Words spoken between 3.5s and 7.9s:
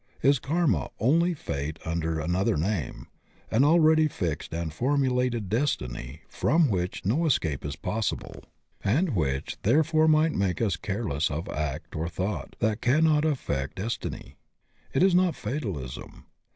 an already fixed and formulated destiny from which no escape is